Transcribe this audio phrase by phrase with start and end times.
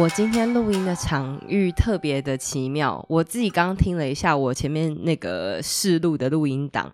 [0.00, 6.90] 我今天录音的场域特别的奇妙，我自己刚刚听了一下我前面那个试录的录音档，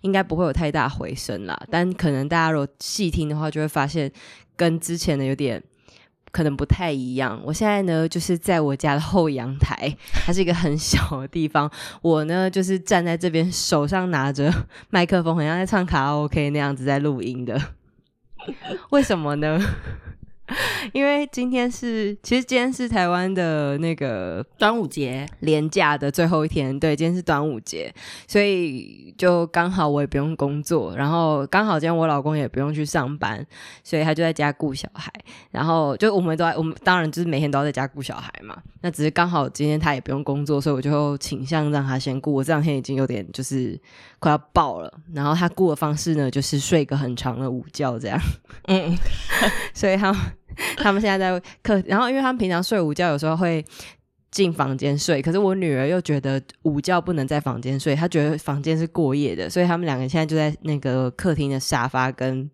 [0.00, 1.56] 应该不会有太大回声啦。
[1.70, 4.10] 但可能大家如果细听的话，就会发现
[4.56, 5.62] 跟之前的有点
[6.32, 7.40] 可能不太一样。
[7.44, 11.70] 我现在呢，就是在我家的后阳台， 它是一个很小的地方。
[12.02, 14.52] 我呢，就是站在这边，手上拿着
[14.90, 17.56] 麦克风，好像在唱卡拉 OK 那样子在录音的。
[18.90, 19.60] 为什么呢？
[20.92, 27.92] 因为今天是，其实今天是台湾的那个端午节连假的最后一天，对，今天是端午节，
[28.26, 33.46] 所以就刚好我也不用工作，然后刚好今天我老公也不用去上班，
[33.84, 35.12] 所以他就在家顾小孩，
[35.50, 43.78] 然后就我们都在，我们当然就是每天都要在家顾小孩嘛，那只是刚好今天他也不用工作，所以我就倾向让他先顾，我这两天已经有点就是
[44.18, 48.18] 快要爆了，然后他顾的方式呢，就是睡个很长的午觉这样，
[48.68, 48.96] 嗯，
[49.74, 50.16] 所以他。
[50.76, 53.64] 他们现在在客，然后因为他们平常睡午觉，有时候会
[54.30, 55.22] 进房间睡。
[55.22, 62.50] 可是我女儿又觉得午觉不能在房间睡，她觉得房间是过夜的，所以他们两个现在就在那个客厅的沙发跟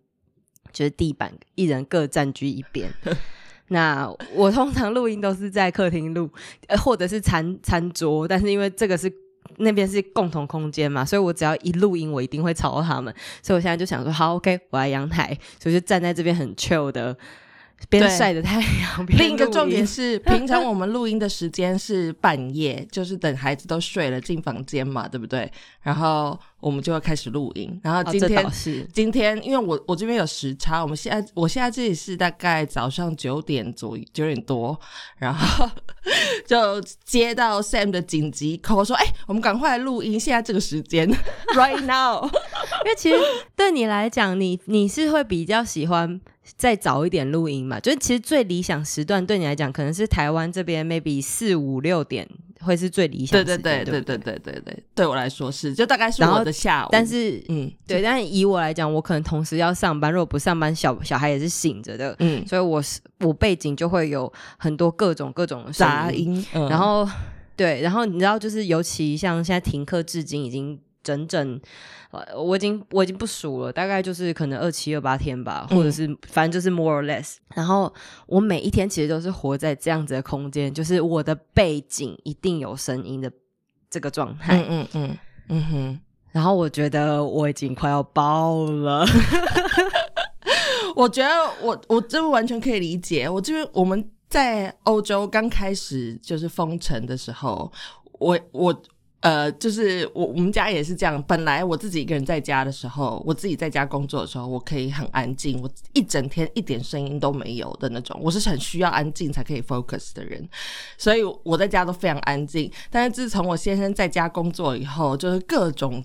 [0.72, 2.88] 就是地板，一人各占据一边。
[3.68, 6.28] 那我通常录音都是在客厅录，
[6.82, 9.10] 或者是餐餐桌，但是因为这个是
[9.56, 13.12] 那边是共同空间嘛，所以我只要一录音，我一定会吵到他们。
[13.42, 17.16] 所以我现在就想说，好，OK，我来阳台，所以就站在这边很 chill 的。
[17.88, 25.50] 边晒着太阳， 另一个重点是， 平常我们录音的时间是半夜，就是等孩子都睡了进房间嘛，对不对？
[25.82, 27.78] 然后我们就要开始录音。
[27.82, 34.78] 然后今天是今天，因为我我这边有时差，我们现在我现在这里是大概早上九点左右九点多，
[35.18, 35.68] 然后
[36.46, 41.06] 就接到 Sam 的紧急 call 说：“哎，我们赶快来录音，现在这个时间
[41.54, 42.24] ，right now。”
[42.84, 43.16] 因为其实
[43.54, 46.20] 对你来讲，你你是会比较喜欢。
[46.56, 52.28] 再早一点录音嘛，就是其实最理想时段对你来讲，可能是台湾这边 maybe 四五六点
[52.60, 53.42] 会是最理想。
[53.42, 56.88] 对对对对对对对对，对我来说是，就大概是我的下午。
[56.92, 67.08] 但是嗯，对，但是以我来讲，我可能同时要上班，如果不上班，小小孩也是醒着的，嗯，所以我是我背景就会有很多各种各种杂音，然后
[67.56, 70.78] 对，然后你知道，就是尤其像现在停课至今已经。
[71.04, 71.60] 整整，
[72.10, 77.36] 呃，我已经我已经不数了，大概就是可能二七二八天吧，或者是反正就是 more or less。
[77.54, 77.92] 然后
[78.26, 83.30] 我每一天其实都是活在这样子的空间，就是我的背景一定有声音的
[83.90, 84.56] 这个状态。
[84.56, 85.18] 嗯嗯嗯
[85.50, 86.00] 嗯哼。
[86.32, 89.06] 然后我觉得我已经快要爆了。
[90.96, 91.28] 我觉得
[91.62, 93.28] 我我真完全可以理解。
[93.28, 97.70] 我这边我们在欧洲刚开始就是封城的时候，
[98.18, 98.82] 我我。
[99.24, 101.20] 呃，就是我我们家也是这样。
[101.22, 108.20] 本来我自己一个人在家的时候，我自己在家工作的时候，我可以很安静，我一整天一点声音都没有的那种。
[108.22, 110.46] 我是很需要安静才可以 focus 的人，
[110.98, 112.70] 所以我在家都非常安静。
[112.90, 116.04] 但是自从我先生在家工作以后，就是各种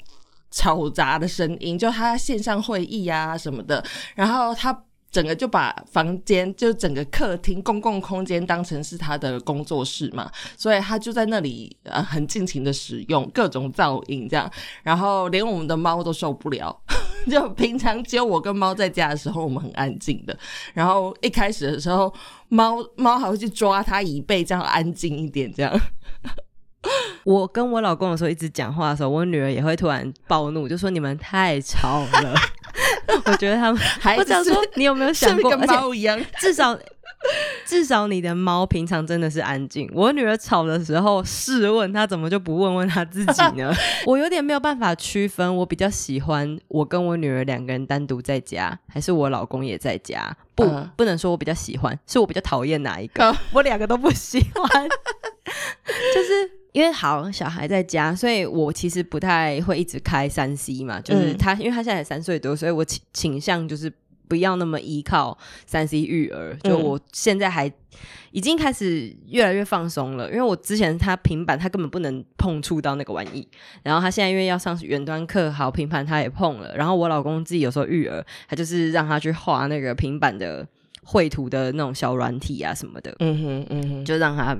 [0.53, 3.83] 嘈杂的声音，就他线上会议啊什么的，
[4.15, 4.85] 然后他。
[5.11, 14.51] 整个就把房间，就整个客厅公共空间当成是他的工作室嘛，所以他就在那里呃很尽情的使用各种噪音这样，
[14.83, 16.79] 然后连我们的猫都受不了。
[17.29, 20.37] 就平常只有我跟猫在家的时候，我们很安静的。
[20.73, 22.11] 然后一开始的时候，
[22.47, 25.81] 猫猫还会去抓它椅背，这样安静一点这样。
[27.25, 32.33] 我跟我老公的时候一直讲话的时候，我女儿也会突然暴怒，就说你们太吵了。
[33.25, 33.81] 我觉得他们，
[34.17, 36.77] 我想说，你有没有想过，跟猫一样， 至少
[37.65, 39.89] 至少你的猫平常真的是安静。
[39.93, 43.73] 我女儿吵的时候，试问她怎么就不问问她自己呢？
[44.05, 50.35] 我有点没有办法区分，我比较喜欢我跟我女儿两个人单独在家，还是我老公也在家？
[50.55, 53.35] 不，不能说我比较喜欢，是我比较讨厌哪一个？
[53.51, 54.89] 我两个都不喜欢，
[56.13, 56.58] 就是。
[56.79, 63.91] 因为好小孩在家，所以我其实不太会一直开三 C 嘛，就是他，因为他现在才三岁多，所以我倾倾向就是
[64.29, 66.55] 不要那么依靠三 C 育儿。
[66.63, 67.69] 就嗯我现在还
[68.31, 73.45] 已经开始越来越放松了，因为我之前他平板他根本不能碰触到那个玩意，
[73.83, 80.65] 然后他现在因为要上远端课，好平板他也碰了，然后我老公自己有时候育儿，他就是让他去画那个平板的
[81.03, 84.57] 绘图的那种小软体啊什么的，嗯哼嗯哼，就让他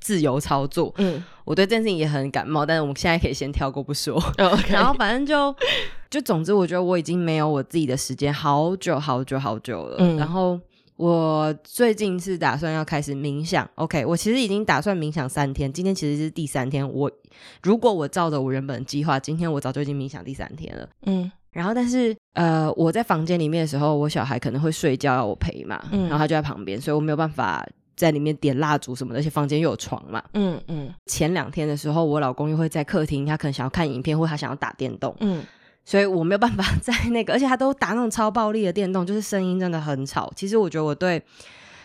[0.00, 0.92] 自由操作。
[0.98, 4.20] 嗯我对这件事情也很感冒，但是我们现在可以先跳过不说。
[4.68, 5.54] 然后反正就
[6.10, 9.96] 就总之，我觉得我已经没有我自己的时间好久好久好久了。
[10.00, 10.58] 嗯然后
[10.96, 13.68] 我最近是打算要开始冥想。
[13.76, 16.88] OK，我其实已经打算冥想三天，今天其实是第三天。
[16.90, 17.08] 我
[17.62, 20.88] 如果我照着我原本的计划，今天我早就已经冥想第三天了。
[21.04, 27.66] 嗯然后，但是呃，我在房间里面的时候，我小孩可能会睡觉要我陪嘛，嗯然后他就在旁边，所以我没有办法
[27.96, 30.22] 在里面点蜡烛什么的，而且房间又有床嘛。
[30.34, 35.42] 嗯嗯前两天的时候，我老公又会在客厅，他可能想要看影片，或他想要打电动，嗯
[35.84, 40.32] 所以我没有办法在那个，而且他都打那种超暴力的电动，就是声音真的很吵。
[40.34, 41.22] 其实我觉得我对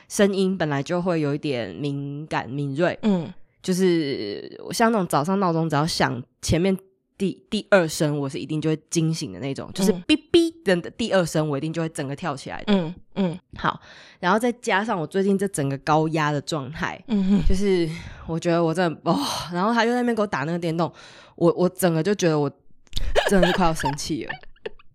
[0.10, 3.31] 声音本来就会有一点敏感敏锐，嗯
[3.62, 6.75] 就是像那种早上闹钟只要响前面
[7.21, 12.73] 第第二声，我是一定就会惊醒的那种，就是嗯哔哔的第二声，我一定就会整个跳起来的。
[12.73, 13.79] 嗯嗯好，
[14.19, 17.88] 然后再加上我最近这整个高压的状态，嗯哼就是
[18.25, 19.15] 我觉得我真的哦，
[19.53, 20.91] 然后他就在那边给我打那个电动，
[21.35, 22.50] 我我整个就觉得我
[23.29, 24.33] 真的是快要生气了。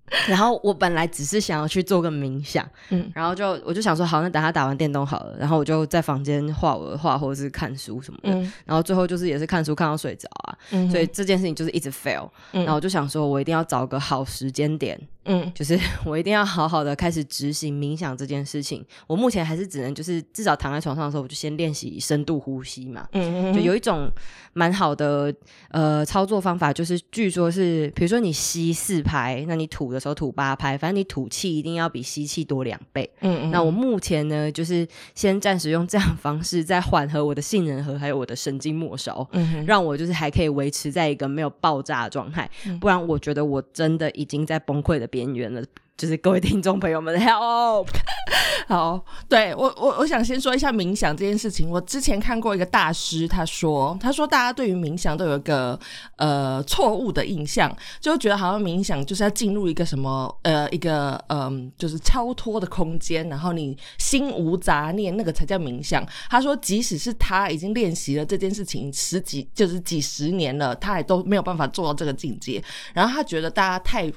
[0.29, 3.11] 然后我本来只是想要去做个冥想，嗯。
[3.14, 8.53] 然后就我就想说好，那等他打完电动好了，然后我就在房间画我的画或者是看书什么的，嗯。
[8.64, 12.62] 然后最后就是也是看书看到睡着啊，嗯，所以这件事情就是一直 fail，、嗯。
[12.64, 18.84] 然后我就想说我一定要找个好时间点，嗯就是 我一定要好好的开始执行冥想这件事情。
[19.06, 23.06] 我目前还是只能就是至少躺在床上的时候，我就先练习深度呼吸嘛。
[23.12, 24.11] 嗯就有一种
[24.52, 25.34] 蛮好的
[25.70, 33.08] 呃操作方法，就是据说是，比如说你吸四拍，那你吐的时候吐八拍，反正你吐气一定要比吸气多两倍。
[33.20, 45.63] 嗯嗯那我目前呢，就是先暂时用这样方式，在缓和我的杏仁核还有我的神经末梢，嗯让我就是还可以维持在一个没有爆炸的状态，嗯不然我觉得我真的已经在崩溃的边缘了。
[45.97, 47.87] 就是各位听众朋友们，help！
[48.69, 51.71] 好，对我我我想先说一下冥想这件事情。
[51.71, 55.81] 我之前看过一个大师，他说他说大家对于冥想都有一个
[56.17, 66.07] 呃错误的印象，就觉得好像冥想就是要进入一个什么呃一个嗯、就是超脱的空间，然后你心无杂念，那个才叫冥想。
[66.29, 72.63] 他说，即使是他已经练习了这件事情十几就是几十年了，他也都没有办法做到这个境界。
[72.93, 74.13] 然后他觉得大家太。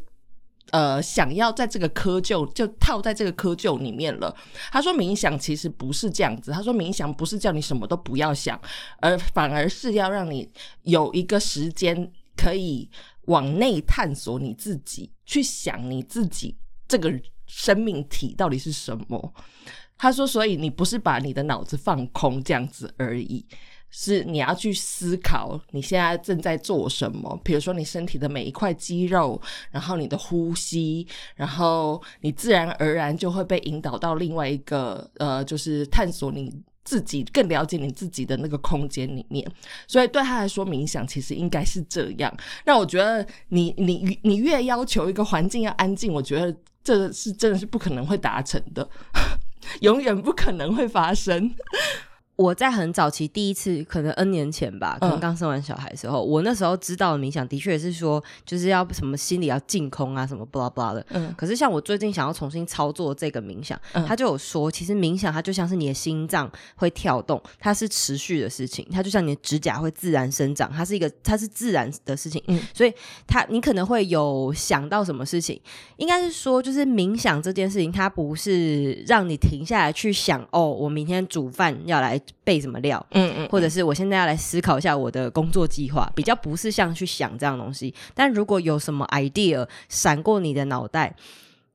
[0.71, 4.35] 呃，想要在这个窠臼就套在这个窠臼里面了。
[4.71, 8.59] 他说冥想其实不是这样子，他说冥想不是叫你什么都不要想，
[9.01, 10.49] 而反而是要让你
[10.83, 12.89] 有一个时间可以
[13.25, 16.57] 往内探索你自己，去想你自己
[16.87, 17.13] 这个
[17.47, 19.33] 生命体到底是什么。
[19.97, 23.45] 他说，所以你不是把你的脑子放空这样子而已。
[23.91, 29.41] 是你要去思考你现在正在做什么，比如说你身体的每一块肌肉，
[29.71, 36.53] 然后你的呼吸，然后你自然而然就会被引导到另外一个呃，就是探索你
[36.83, 39.45] 自己更了解你自己的那个空间里面。
[39.87, 42.35] 所以对他来说，冥想其实应该是这样。
[42.65, 48.87] 那我觉得你你你越要求一个环境要安静，我觉得这是真的是不可能会达成的，
[49.81, 51.53] 永远不可能会发生。
[52.39, 55.19] 我在很早期第一次，可能 N 年前吧，可能嗯。
[55.19, 61.05] 刚生完小孩的时候，我那时候知道的冥想的确是说，就是要什么心里要净空啊，什么 blah blah 的。
[61.09, 61.35] 嗯。
[61.37, 72.57] 可是像我最近想要重新操作这个冥想，嗯他就有说，其实冥想它就像是你的心脏会跳动，它是持续的事情，它就像你的指甲会自然生长，它是一个它是自然的事情，嗯。
[72.73, 72.93] 所以
[73.27, 75.59] 它你可能会有想到什么事情，
[75.97, 87.93] 应该是说就是冥想这件事情，它不是让你停下来去想哦，我明天煮饭要来备什么料，嗯嗯或者是我现在要来思考一下我的工作计划，比较不是像去想这样的东西。
[88.13, 91.15] 但如果有什么 idea 闪过你的脑袋，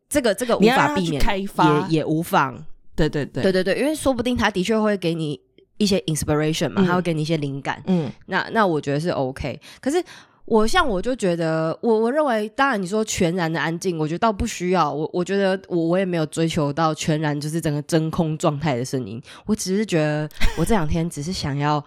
[0.09, 2.65] 这个这个无法避免，开发也也无妨。
[2.97, 5.41] 对对对对对对，因为说不定他的确会给你
[5.79, 7.83] 一些 inspiration 嘛，嗯他会给你一些灵感。
[7.87, 9.61] 嗯那那我觉得是 OK。
[9.81, 10.01] 可是
[10.45, 14.93] 我像我就觉得，我我认为，当然你说全然的安静，我觉得倒不需要。
[14.93, 21.85] 我我觉得我我也没有追求到全然就是整个真空状态的声音，我只是觉得我这两天只是想要。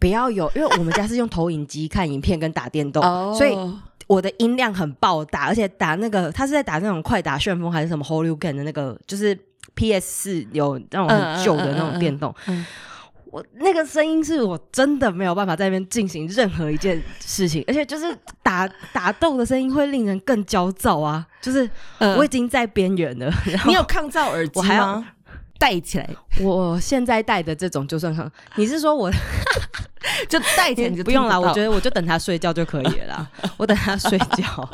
[0.00, 3.52] 不要有，因为我们家是用投影机看影片跟打电动，哦所以
[4.06, 9.36] 我的音量很爆大，而且打那个他是在打那种快打旋风还是什么 Holy Gun 的那个，就是
[9.74, 12.32] PS 四有那种很旧的那种电动。
[12.46, 12.64] 嗯
[13.30, 21.26] 我那个声音是我真的没有办法在那边进行任何一件事情，而且就是打打斗的声音会令人更焦躁啊！
[21.40, 21.68] 就是
[22.16, 23.30] 我已经在边缘了。
[23.66, 25.06] 你有抗噪耳机吗？
[25.58, 26.08] 戴起来。
[26.40, 29.10] 我现在戴的这种就算很，你是说我
[30.28, 31.40] 就戴起来就 不用了？
[31.40, 33.30] 我觉得我就等他睡觉就可以了。
[33.58, 34.70] 我等他睡觉，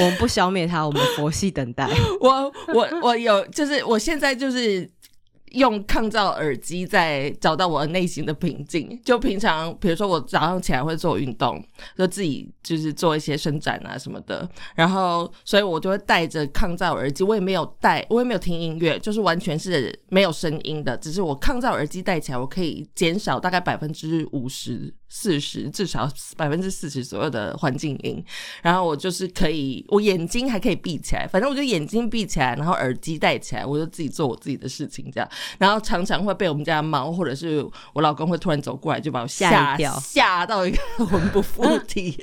[0.00, 1.88] 我们不消灭他，我们佛系等待。
[2.20, 4.90] 我我我有，就是我现在就是。
[5.52, 9.00] 用抗噪耳机在找到我内心的平静。
[9.04, 11.62] 就平常，比如说我早上起来会做运动，
[11.96, 14.48] 就自己就是做一些伸展啊什么的。
[14.74, 17.24] 然后，所以我就会戴着抗噪耳机。
[17.24, 20.96] 我也没有戴，我也没有听音乐，就是完全是没有声音的。
[20.96, 24.94] 只是我抗噪耳机戴起来，我可以减少大概百分之五十。
[25.08, 28.22] 四十至少百分之四十左右的环境音，
[28.62, 35.28] 然后我就是可以，我眼睛还可以闭起来，反正我就眼睛闭起来，然后耳机戴起来，我就自己做我自己的事情这样。
[35.58, 42.22] 然后常常会被我们家猫或者是我老公会突然走过来，就把我吓掉，吓到一个魂不附体。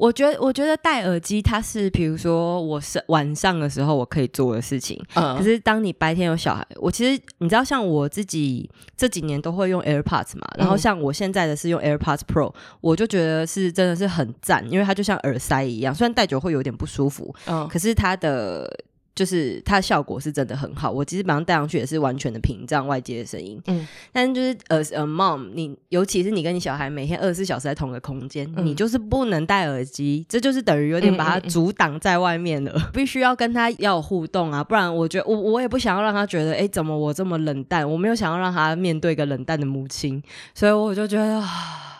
[0.00, 4.98] 我觉得，我觉得戴耳机它是，比如说我是晚上的时候我可以做的事情。
[5.14, 5.36] 嗯。
[5.36, 18.84] 可是当你白天有小孩，我其实你知道，像我自己这几年都会用 AirPods 嘛，然后像我现在的是用 AirPods Pro，我就觉得是真的是很赞，因为它就像耳塞一样，虽然戴久会有点不舒服，嗯，可是它的。
[19.20, 23.60] 就是它效果是真的很好，我其实把它戴上去也是完全的屏障外界的声音。
[23.66, 32.90] 嗯，但是就是呃呃，mom，你尤其是你跟你小孩每天二十四小时在同一个空间，你就是不能戴耳机，这就是等于有点把它阻挡在外面了。
[32.94, 37.86] 必须要跟他要互动啊，不然我觉得我我也不想要让他觉得，哎，怎么我这么冷淡？
[37.86, 40.22] 我没有想要让他面对一个冷淡的母亲，
[40.54, 41.44] 所以我就觉得，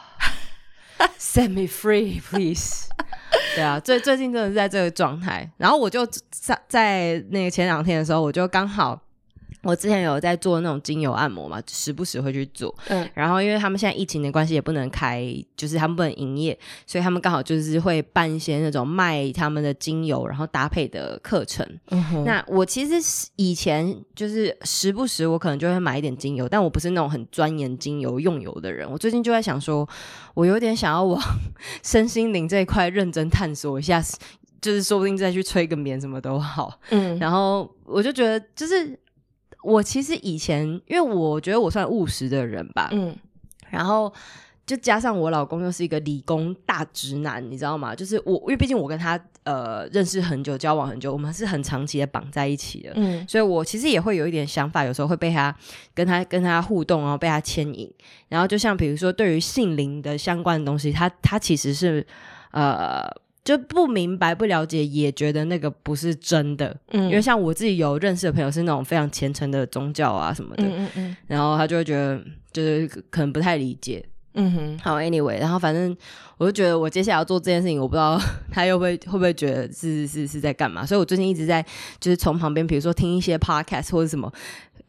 [1.20, 2.88] set me free please。
[3.54, 9.00] 对啊，最最近真的是在这个状态，然后我就在在那个前两天的时候，我就刚好。
[9.62, 12.74] 我之前有在做那种精油按摩嘛，时不时会去做。
[12.88, 15.22] 嗯，然后因为他们现在疫情的关系，也不能开，
[15.56, 21.66] 就是他们不能营业，所以他们刚好就是会办一些那种卖他们的精油，然后搭配的课程。
[21.90, 28.90] 嗯那我其实以前就是时不时我可能就会买一点精油，但我不是那种很钻研精油用油的人。
[28.90, 29.86] 我最近就在想说，
[30.34, 31.20] 我有点想要往
[31.84, 34.02] 身心灵这一块认真探索一下，
[34.62, 36.80] 就是说不定再去吹个棉什么都好。
[36.88, 38.98] 嗯，然后我就觉得就是。
[39.62, 43.14] 我其实以前，因为我觉得我算务实的人吧，嗯，
[43.68, 44.12] 然后
[44.66, 47.94] 就加上我老公又是一个理工大直男，你知道吗？
[47.94, 55.54] 就是我，因为毕竟我跟他呃认识很久，交往很久，我们是很长期的绑在一起的，嗯，所以我其实也会有一点想法，有时候会被他
[55.94, 57.92] 跟他跟他互动，然后被他牵引，
[58.28, 62.06] 然后就像比如说对于性灵的相关的东西，他他其实是
[62.52, 63.08] 呃。
[63.44, 66.76] 就不明白、不了解，也觉得那个不是真的。
[66.90, 74.04] 嗯，因为像我自己有认识的朋友是那种非常虔诚的宗教啊什么的，嗯嗯嗯，然后他就会觉得就是可能不太理解。
[74.34, 75.96] 嗯哼，好，anyway，然后反正
[76.38, 78.16] 我就觉得我接下来要做这件事情，我不知道
[78.52, 81.64] 他又会会不会觉得是是是在干嘛，所以我最近一直在
[81.98, 84.32] 就是从旁边，比如说听一些 podcast 或者什么。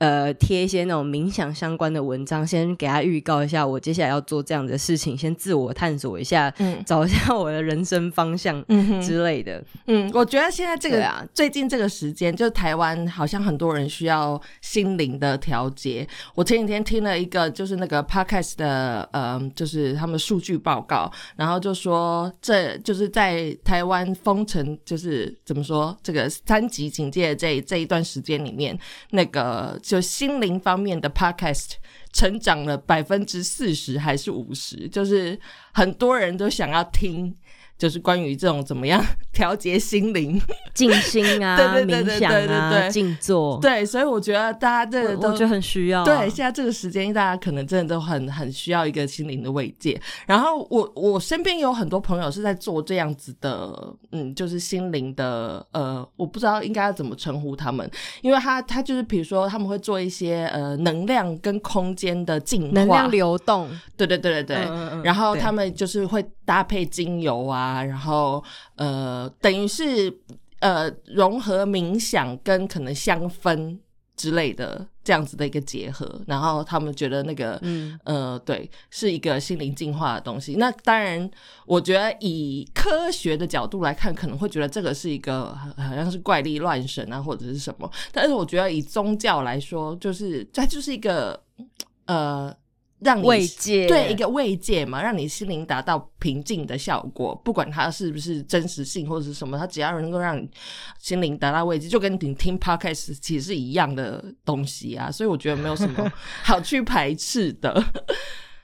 [0.01, 8.65] 呃，贴一些那种冥想相关的文章，先给他预告一下，我接下来要做这样的事情，先自我探索一下，嗯，找一下我的人生方向
[8.99, 9.63] 之类的。
[9.85, 16.07] 嗯，我觉得现在这个啊，最近这个时间，就台湾好像很多人需要心灵的调节。
[16.33, 28.75] 我前几天听了一个，就是那个 podcast 的，呃，就是他们数据报告，然后就说，这就是在台湾封城，就是怎么说，这个三级警戒这这一段时间里面，
[29.11, 29.79] 那个。
[29.91, 31.71] 就心灵方面的 podcast
[32.13, 35.37] 成长了百分之四十还是五十，就是
[35.73, 37.35] 很多人都想要听。
[37.77, 40.39] 就是关于这种怎么样调节心灵、
[40.73, 41.57] 静心啊、
[41.87, 46.03] 冥想啊、静坐，对，所以我觉得大家这个都觉得很需要。
[46.03, 49.99] 对，现在这个时间，大家可能真的都很很需要一个心灵的慰藉。
[50.27, 53.73] 然后我我身边有很多朋友是在做这样子的，
[54.11, 57.89] 嗯，就是心灵的，呃，我不知道应该要怎么称呼他们，
[58.21, 67.61] 因为他他就是比如说他们会做一些呃能量跟空间的净化、能量流动，对对对对对，然后他们就是会搭配精油啊。
[67.61, 68.43] 啊，然后
[68.75, 70.13] 呃，等于是
[70.59, 73.77] 呃，融合冥想跟可能香氛
[74.15, 80.53] 之类的这样子的一个结合，然后他们觉得那个，嗯呃，对，是一个心灵净化的东西。
[80.55, 81.27] 那当然，
[81.65, 87.91] 我觉得以科学的角度来看，可能会觉得这个是一个好像是怪力乱神啊，或者是什么。
[88.11, 91.41] 但是我觉得以宗教来说，就是它就是一个
[92.05, 92.55] 呃。
[93.01, 97.35] 让你慰藉，对一个慰藉嘛，让你心灵达到平静的效果。
[97.43, 100.47] 不管它是不是真实性或者是什么，它只要能够让你
[100.99, 105.11] 心灵达到慰藉，就跟你听 podcast 其实是一样的东西啊。
[105.11, 106.11] 所以我觉得没有什么
[106.43, 107.83] 好去排斥的。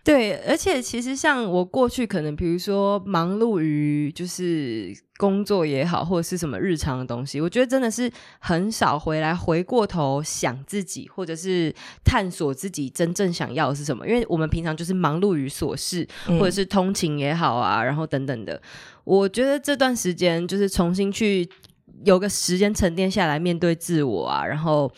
[0.07, 8.09] 对，而且其实像我过去可能，比如说忙碌于就是工作也好，或者是什么日常的东西，我觉得真的是
[8.39, 14.07] 很少回来回过头想自己，或者是探索自己真正想要的是什么。
[14.07, 16.07] 因为我们平常就是忙碌于琐事，
[16.39, 18.61] 或者是通勤也好啊，然后等等的。
[19.03, 21.45] 我觉得这段时间就是重新去
[22.05, 24.89] 有个时间沉淀下来，面对自我啊，然后。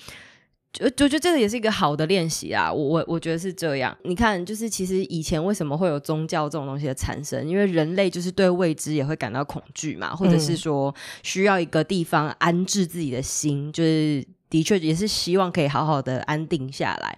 [0.71, 3.97] 就就觉得这个也是一个好的练习啊，我我我觉得是这样。
[4.03, 7.47] 你看，就是其实以前为什么会有宗教这种东西的产生？
[7.47, 17.17] 因为人类就是对未知也会感到恐惧嘛，或者是说需要一个地方安置自己的心，就是的确也是希望可以好好的安定下来。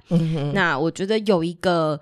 [0.54, 2.00] 那我觉得有一个，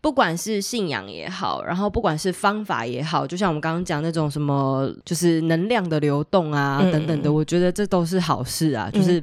[0.00, 9.20] 不管是信仰也好，然后不管是方法也好，就像我们刚刚讲那种什么，就是能量的流动啊等等的，我觉得这都是好事啊，就是。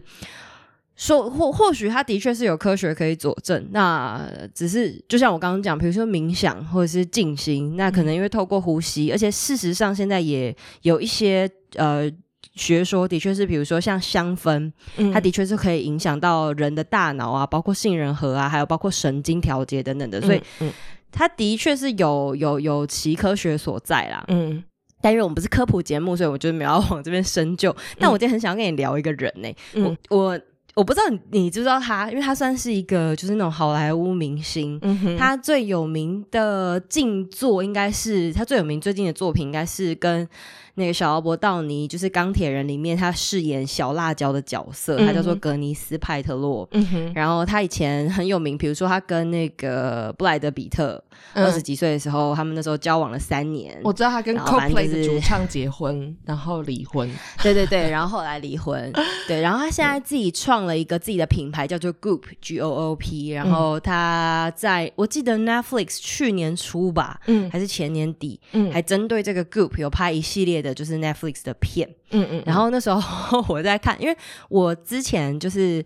[1.00, 12.12] 说或或许他的确是有科学可以佐证，那只是就像我刚刚讲，比如说冥想或者是静心，那可能因为透过呼吸，而且事实上现在也有一些呃
[12.54, 14.70] 学说，的确是比如说像香氛，
[15.14, 20.42] 它的确是可以影响到人的大脑啊，包括杏仁核啊，还有包括神经调节等等的，所以
[21.14, 24.26] 它的确是有有有其科学所在啦。
[24.28, 24.62] 嗯，
[25.02, 27.74] 但因为我们不是科普节目，所以我就没有往这边深究。
[27.98, 30.40] 但我今天很想要跟你聊一个人呢，我我。
[30.80, 34.80] 我不知道你知不知道他，因为他算是一个就是那种好莱坞明星。
[35.18, 40.26] 他最有名的静坐应该是他最有名最近的作品，应该是跟。
[40.76, 46.66] 那个小奥伯道尼就是钢铁人里面他饰演小辣椒的角色，他叫做格尼斯派特洛。
[47.14, 53.80] 然后他以前很有名，比如说他跟那个布莱德比特二十几岁的时候，他们那时候交往了三年。
[53.84, 57.10] 我知道他跟 Coldplay 的主唱结婚， 然后离婚。
[57.44, 58.92] 对对对，然后后来离婚。
[59.28, 63.30] 对，然后他现在自己创了一个自己的品牌，叫做 Group G O O P。
[63.30, 70.70] 然后他在我记得 Netflix 去年初吧，嗯，还是前年底，嗯，还针对这个 Goop 有拍一系列的。
[70.80, 74.16] 就是 Netflix 的片，嗯嗯，然后那时候 我在看，因为
[74.48, 75.84] 我之前就是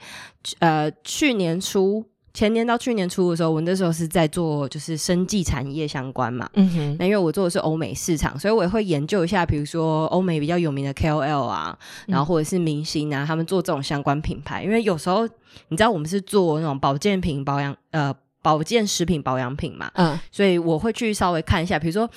[0.59, 15.27] 呃去年初前年到去年初的时候，我那时候是在做就是生技产业相关嘛，嗯哼，那因为我做的是欧美市场，所以我也会研究一下，比如说欧美比较有名的 KOL 啊，然后或者是明星啊，他们做这种相关品牌，因为有时候
[15.67, 22.10] 你知道我们是做那种保健品保养呃保健食品保养品嘛，嗯，所以我会去稍微看一下，比如说。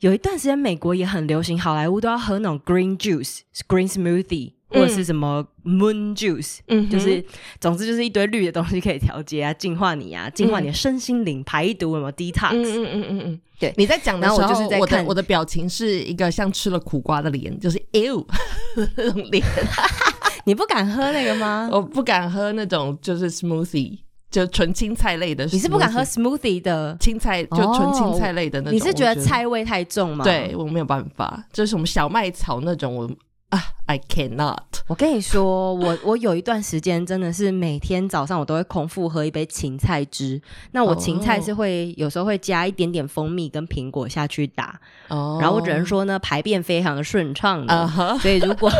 [0.00, 7.24] 有一段时间，美国也很流行，好莱坞都要喝那种 green juice、green smoothie 或者是什么 moon juice，嗯，就是
[7.60, 12.50] 总之就是一堆绿的东西可以调节啊、净化你啊、净化你的身心灵、排毒什么 detox。
[12.52, 13.72] 嗯嗯嗯嗯嗯，对。
[13.76, 18.24] 你在讲的时候，我的我的表情是一个像吃了苦瓜的脸，就是 ew
[18.96, 19.44] 那种脸。
[20.44, 21.68] 你不敢喝那个吗？
[21.72, 23.98] 我不敢喝那种就是 smoothie。
[24.30, 28.74] 就纯青菜类的，你是不敢喝 smoothie 的青菜，就纯青菜类的那种。
[28.74, 30.24] 你是觉得菜味太重吗？
[30.24, 33.10] 对我没有办法，就是什么小麦草那种，我
[33.48, 34.58] 啊，I cannot。
[34.86, 40.40] 我跟你说， 我我有一段时间真的是每天早上我都会空腹喝一杯芹菜汁。
[40.72, 47.88] 那我芹菜是会有时候会加一点点蜂蜜跟苹果下去打，哦，然后我只能说呢，排便非常的顺畅的。
[48.20, 48.70] 所以如果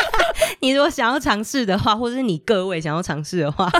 [0.60, 3.70] 你如果想要尝试的话，或者是你各位想要尝试的话。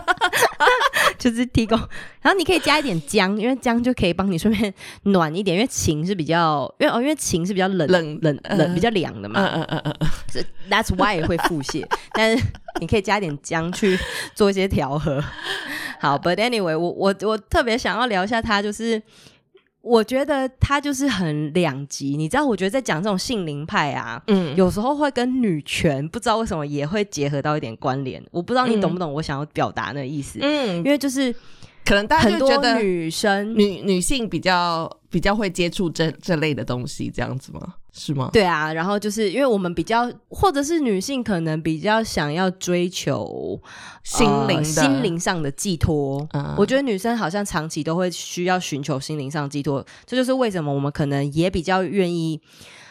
[1.19, 1.77] 就是提供，
[2.23, 4.73] 然后你可以加一点姜，因为姜就可以帮你顺便
[5.05, 10.09] 暖一点，因为芹是比较，因为哦，因为芹是比较冷冷冷冷比较凉的嘛，嗯嗯嗯嗯
[10.71, 12.45] ，That's why 会腹泻， 但是
[12.81, 13.99] 你可以加一点姜去
[14.35, 15.23] 做一些调和。
[16.01, 19.03] 好，But anyway，我我我特别想要聊一下他，就是。
[19.89, 22.45] 我觉得他就是很两极，你知道？
[22.45, 28.23] 我觉得在讲这种性灵派啊，嗯，有时候会跟女权不知道为什么也会结合到一点关联。
[28.31, 30.39] 我不知道你懂不懂我想要表达那意思？
[30.43, 31.35] 嗯，因为就是
[31.87, 37.75] 可能大家就觉得女生女女性比较比较会接触这这类的东西，这样子吗？
[37.93, 38.31] 是吗？
[38.33, 43.61] 对啊，然后就是因为我们比较，或者是女性可能比较想要追求
[44.05, 46.29] 心灵、心灵上的寄托。
[46.57, 52.41] 我觉得女生好像长期都会需要寻求心灵上寄托，这就是为什么我们可能也比较愿意。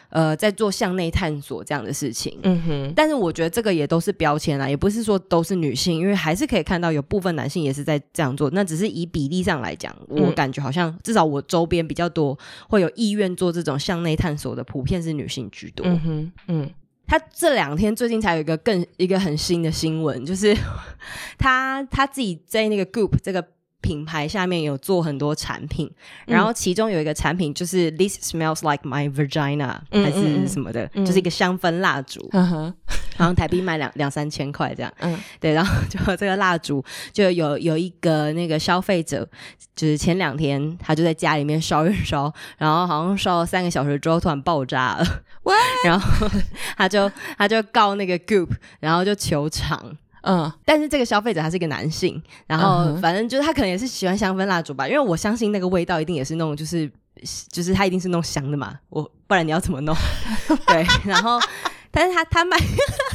[0.10, 12.38] 呃，在做向内探索这样的事情，嗯哼，但是我觉得这个也都是标签啦，也不是说都是女性，因为还是可以看到有部分男性也是在这样做，那只是以比例上来讲，我感觉好像至少我周边比较多
[12.70, 15.86] 会有意愿做这种向内探索的，普遍是女性居多。
[15.86, 16.70] 嗯哼，嗯，
[17.06, 20.56] 他这两天最近才有一个更一个很新的新闻，就是
[21.38, 23.46] 他他自己在那个 group 这个。
[23.82, 25.90] 品牌下面有做很多产品，
[26.26, 32.74] 然后其中有一个产品就是 This smells like my vagina 还是什么的，就是一个香氛蜡烛，嗯哼，
[33.16, 34.92] 好像台币卖两两三千块这样。
[35.00, 39.28] 嗯对，然后就这个蜡烛就有有一个那个消费者，
[39.76, 45.06] 就是前两天他就在家里面烧一烧，然后好像烧了三个小时之后突然爆炸了？
[45.86, 46.28] 然后
[46.76, 49.96] 他就他就告那个 Goop，然后就求偿。
[50.28, 56.92] 嗯但是这个消费者他是一个男性，然嗯后反正就是他可能也是喜欢香氛蜡烛吧，因为我相信那个味道一定也是那种就是
[57.50, 59.96] 就是他一定是弄香的嘛，我不然你要怎么弄？
[60.68, 61.40] 对，然后
[61.90, 62.58] 但是他他卖，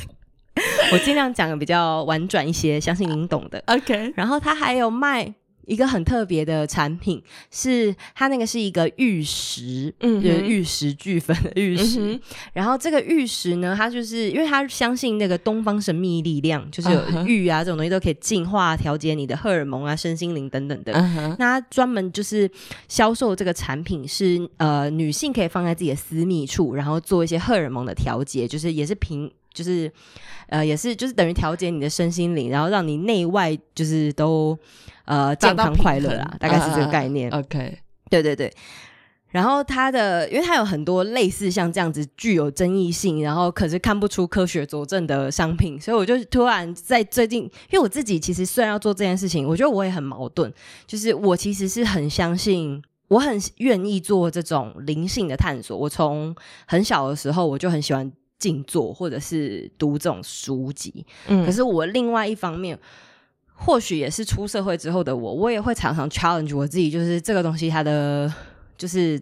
[0.93, 3.63] 我尽量讲的比较婉转一些，相信您懂的。
[3.67, 5.33] ，OK，然后他还有卖
[5.73, 11.99] 一个很特别的产品，是它那个是一个玉石，嗯就是玉石俱焚的玉石。
[12.01, 12.21] 嗯
[12.53, 16.91] 然后这个玉石呢，它就是因为它相信那个东方神秘力量，就是
[17.27, 20.93] 玉啊这种东西都可以净化、调节你的荷尔蒙啊、身心灵等等的。
[21.39, 22.51] 那它专门就是
[22.89, 29.91] 销售这个产品是呃女性可以放在自己的私密处，然后做一些荷尔蒙的调节，就是也是平就是
[30.49, 34.59] 呃也是就是等于调节你的身心灵，然后让你内外就是都
[35.05, 37.31] 呃健康快乐啦，大概是这个概念。
[37.31, 37.79] OK，
[38.11, 38.53] 对对对。
[39.31, 50.53] 然后它的，因为它有很多类似像这样子具有争议性，然后可是看不出科学佐证的商品，所以我就突然在最近，因为我自己其实虽然要做这件事情，我觉得我也很矛盾，
[50.87, 55.79] 就是我其实是很相信，我很愿意做这种灵性的探索。
[55.79, 56.37] 我从
[56.67, 62.79] 很小的时候我就很喜欢静坐或者是读这种书籍，嗯可是我另外一方面，
[63.65, 68.33] 或许也是出社会之后的我，我也会常常 challenge 我自己，就是这个东西它的
[68.77, 69.21] 就是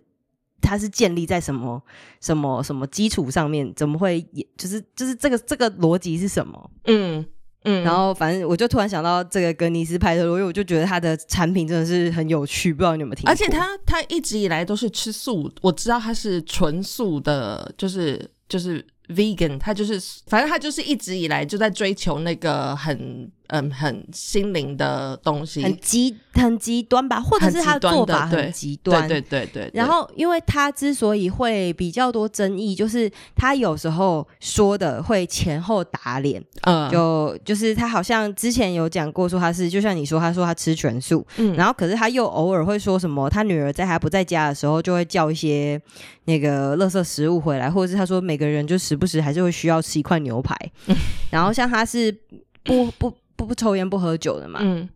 [0.61, 1.83] 它是建立在什么
[2.20, 6.70] 什么什么基础上面，怎么会也就是就是这个这个逻辑是什么？
[6.85, 7.24] 嗯
[7.64, 13.31] 嗯，然后反正我就突然想到这个格尼斯派特罗，因为我就觉得他的产品真的是很有趣，不知道你有没有听过？
[13.31, 36.90] 而且他他一直以来都是吃素，我知道他是纯素的，就是就是 vegan，他就是反正他就是一直以来就在追求那个很嗯很心灵的东西，很极很极端吧，或者是他的做法很极端，对对对对对，然后，因为他之所以会比较多争议，就是他有时候说的会前后打脸，嗯。
[36.90, 41.54] 就就是他好像之前有讲过，说他是就像你说，他说他吃全素，嗯。
[41.54, 45.80] 然后可是他又偶尔会说什么，他女儿在他不在家的时候，就会叫一些
[46.24, 50.56] 那个垃圾食物回来，或者是他说每个人就时不时还是会需要吃一块牛排，
[51.30, 52.16] 然后像他是
[52.64, 54.88] 不不不不抽烟不喝酒的嘛，嗯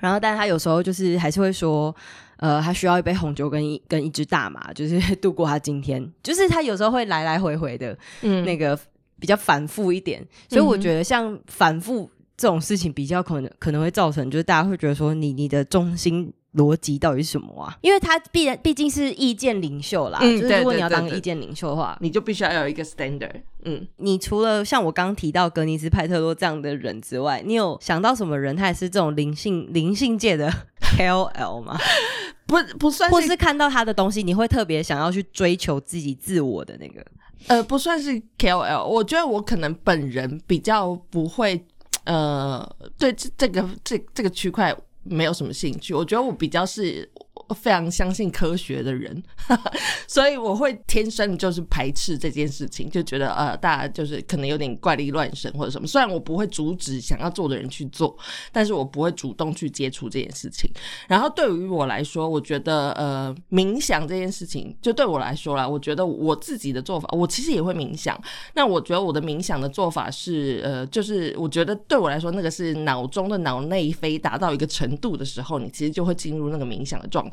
[0.00, 1.94] 然后，但是他有时候就是还是会说，
[2.36, 6.04] 呃，他需要一杯红酒跟一跟一只大麻，就是 度过他今天。
[6.22, 8.78] 就是他有时候会来来回回的，嗯那个
[9.18, 10.26] 比较反复一点。
[10.50, 16.30] 所以我觉得像反复这种事情，比较可能可能会造成，就是大家会觉得说你你的重心。
[16.54, 17.76] 逻辑到底是什么啊？
[17.82, 30.50] 因为他必然毕竟是意见领袖啦，嗯就是如果你要当意见领袖的话，你就必须要有一个 standard，嗯，你除了像我刚刚提到格尼斯派特洛这样的人之外，你有想到什么人他也是这种灵性灵性界的
[30.98, 31.76] KOL 吗？
[32.46, 37.04] 不不算是或是看到他的东西，你会特别想要去追求自己自我的那个？
[37.46, 41.62] 呃不算是 KOL，我觉得我可能本人比较不会
[42.04, 42.66] 呃
[42.98, 47.08] 对这这个这这个区块没有什么兴趣，我觉得我比较是。
[47.50, 49.22] 非常相信科学的人，
[50.06, 55.86] 所以我会天生就是排斥这件事情，就觉得呃，大家就是可能有点怪力乱神或者什么。
[55.86, 58.16] 虽然我不会阻止想要做的人去做，
[58.52, 60.70] 但是我不会主动去接触这件事情。
[61.08, 68.18] 然后对于我来说，我觉得呃，冥想这件事情，就对我来说啦，我觉得我自己的做法，我其实也会冥想。
[68.54, 77.24] 那我觉得我的冥想的做法是，呃，就是我觉得对我来说，那个是脑中的脑内啡达到一个程度的时候，你其实就会进入那个冥想的状。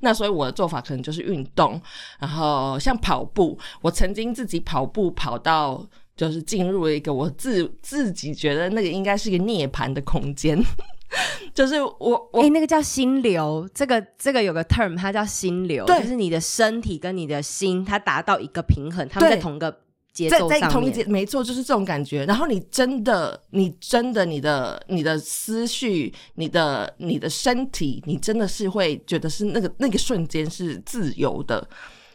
[0.00, 1.80] 那所以我的做法可能就是运动，
[2.18, 5.86] 然后像跑步，我曾经自己跑步跑到。
[6.14, 10.62] 就是进入了一个我自自己觉得那个应该是一个涅槃的空间，
[11.54, 19.74] 就是我我哎、那个叫心流，这个这个有个 term，它叫心流，就是你的身体跟你的心，它达到一个平衡，他们在同个
[20.12, 20.38] 节在。
[20.48, 22.24] 在同一节，没错，就是这种感觉。
[22.26, 31.66] 然后你真的，你真的，你的你的思绪，你的你的身体，你真的是会觉得是那个那个瞬间是自由的，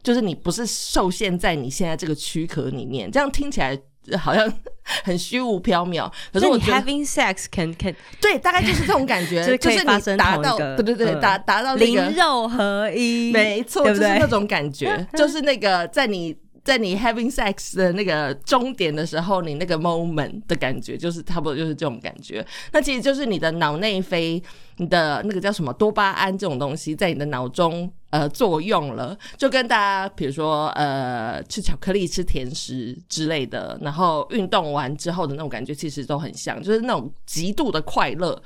[0.04, 3.12] 就是你不是受限在你现在这个躯壳里面。
[3.12, 3.78] 这样听起来
[4.18, 4.52] 好像
[5.04, 16.34] 很虚无缥缈，可是你我觉得 having sex can can 对，大概就是这种感觉， 就是你达到，对对对，嗯达达到那灵肉合一，没错，就是那种感觉，就是那个在你
[16.68, 22.46] 在你 having sex 的那个终点的时候，你那个 moment 的感觉，就是差不多就是这种感觉。
[22.74, 24.44] 那其实就是你的脑内啡，
[24.76, 38.44] 你的那个叫什么多巴胺这种东西，在你的脑中呃作用了，就跟大家比如说呃吃巧克力、吃甜食之类的，然后运动完之后的那种感觉，其实都很像，就是那种极度的快乐，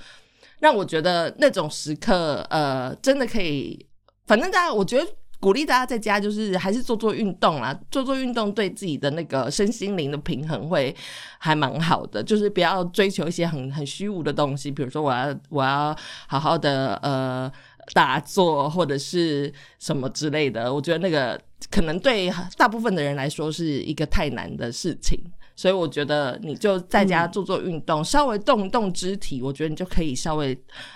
[0.60, 3.84] 让我觉得那种时刻呃真的可以。
[4.28, 5.06] 反正大家，我觉得
[5.42, 10.96] 鼓励大家在家就是还是做做运动啦，做做运动对自己的那个身心灵的平衡会
[11.40, 12.22] 还蛮好的。
[12.24, 17.52] 就是不要追求一些很很虚无的东西，比如说我要我要好好的呃
[17.96, 20.72] 打坐或者是什么之类的。
[20.72, 25.20] 我觉得那个可能对大部分的人来说是一个太难的事情，
[25.56, 30.56] 所以我觉得你就在家做做运动，稍微动一动肢体，我觉得你就可以稍微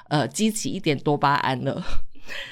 [0.10, 1.82] 呃激起一点多巴胺了。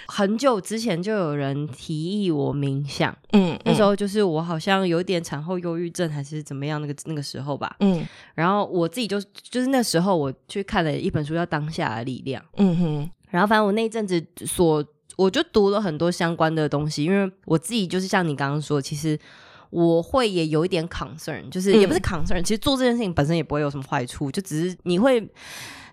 [0.07, 8.05] 很久之前就有人提议我冥想，嗯，那时候就是我好像有点产后忧郁症还是怎么样，那个那个时候吧，嗯。
[8.35, 14.83] 然后我自己就就是那时候我去看了一本书叫《当下的力量》，嗯哼，然后反正我那一阵子所
[15.15, 19.17] 我就读了很多相关的东西，因为我自己就是像你刚刚说，其实
[19.69, 25.27] 我会也有一点 concern，就是也不是 concern，、其实做这件事情本身也不会有什么坏处，就只是你会。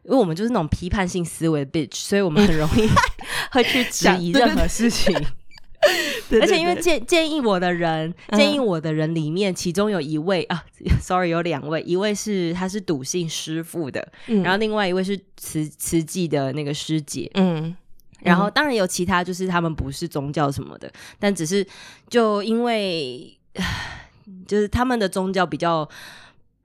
[0.03, 2.89] 因为我们就是那种批判性思维的 bitch，所以我们很容易
[3.53, 5.15] 会去质疑任何事情。
[6.29, 10.63] 对而且因为建建议我的人，嗯建议我的人里面，其中有一位啊
[11.01, 17.75] ，sorry，有两位，一位是他是笃信师傅的，嗯然后另外一位是慈慈济的那个师姐，嗯
[18.21, 21.67] 然后当然有其他，就是他们不是宗教什么的，但只是
[22.11, 23.35] 就因为
[24.47, 25.89] 就是他们的宗教比较。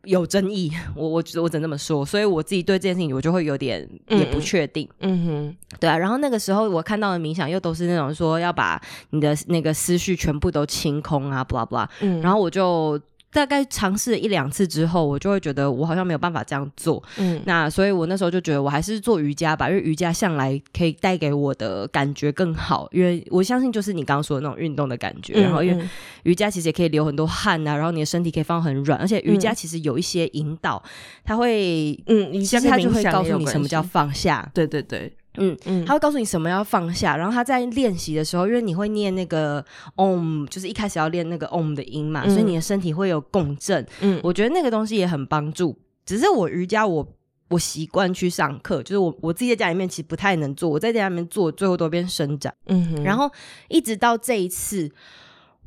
[0.05, 5.97] 有争议， 我我我只能这么说，所以我自己对这件事情我就会有点也不确定，嗯哼，对啊。
[5.97, 12.99] 然后那个时候我看到的冥想又都是那种说要把你的那个思绪全部都清空啊，blah blah，嗯，然后我就
[13.35, 17.03] 大概尝试了一两次之后，我就会觉得我好像没有办法这样做。
[17.17, 25.33] 嗯那所以我那时候就觉得我还是做瑜伽吧，因为瑜伽向来可以带给我的感觉更好，因为我相信就是你刚刚说的那种运动的感觉。
[25.41, 25.89] 然后因为嗯
[26.23, 30.81] 瑜伽其实也可以流很多汗啊，然后你的身体可以放很软，而且瑜伽嗯其实有一些引导，
[31.25, 31.99] 它会。
[32.07, 39.63] 嗯，你其实它就会告诉你什么叫放下，对对对，嗯，嗯他会告诉你什么要放下，然后他在练习的时候，因为你会念那个
[39.95, 43.85] om，就是一开始要练那个 om 的音嘛，嗯所以你的身体会有共振。
[44.01, 45.77] 嗯我觉得那个东西也很帮助。
[46.05, 47.07] 只是我瑜伽我
[47.49, 52.53] 我习惯去上课，就是我我自己在家里面其实不太能做，我在家里面做最后都变伸展。
[52.67, 53.29] 嗯哼，然后
[53.69, 54.91] 一直到这一次，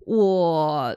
[0.06, 0.96] 我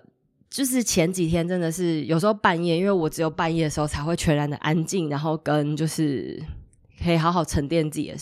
[0.50, 6.42] 就是前几天真的是有时候半夜，因为我只有半夜的时候才会全然的安静，然后跟就是
[7.02, 8.16] 可以好好沉淀自己的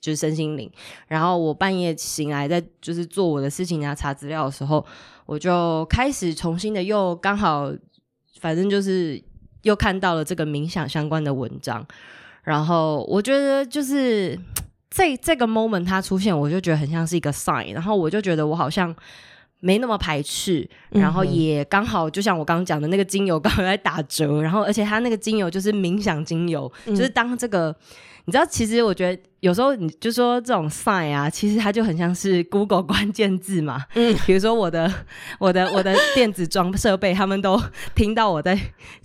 [0.00, 0.70] 就是身心灵。
[1.08, 4.84] 然后我半夜醒来，在就是做我的事情啊，查资料的时候，
[5.24, 7.72] 我就开始重新的又刚好，
[8.40, 9.22] 反正就是
[9.62, 11.86] 又看到了这个冥想相关的文章，
[12.42, 14.38] 然后我觉得就是。
[14.88, 18.94] 这这个 moment 它出现，我就觉得很像是一个 sign，然后我就觉得我好像
[19.60, 26.96] 没那么排斥，然后也刚好就像我刚刚讲的那个精油刚好在打折，然后而且它那个精油就是冥想精油，嗯。
[26.96, 27.74] 就是当这个
[28.26, 34.92] 你知道，其实我觉得有时候你就说这种 sign 啊，其实它就很像是 Google 关键字嘛，嗯比如说我的
[35.38, 37.60] 我的我的电子装设备，他们都
[37.94, 38.58] 听到我在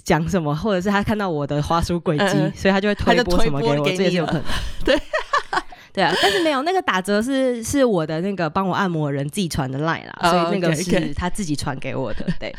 [0.03, 4.43] 讲什么，或者是他看到我的滑鼠轨迹，所以他就会推播什么给我，给这也是有可能。
[4.83, 4.99] 对
[5.93, 12.25] 对啊，但是没有那个打折是是我的那个帮我按摩人自己传的 line 啦，哦所以那个是他自己传给我的。
[12.39, 12.55] 对，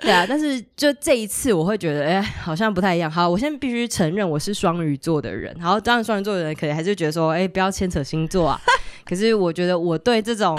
[0.02, 3.10] 对啊，但是就这一次我会觉得，哎、好像不太一样。
[3.10, 8.60] 好，我现在必须承认我是双鱼座的人，然后当然双鱼座的人可能还是觉得说，哎、不要牵扯星座啊。
[9.04, 10.58] 可是我觉得我对这种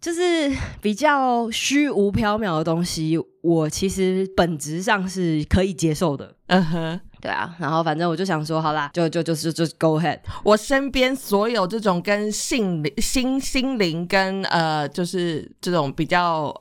[0.00, 0.50] 就是
[0.80, 6.34] 比较虚无缥缈的东西，我其实本质上是可以接受的。
[6.48, 10.18] 嗯哼，对啊，然后反正我就想说，好啦，就就就是就 go ahead。
[10.42, 16.52] 我身边所有这种跟性灵、心心灵跟呃，就是这种比较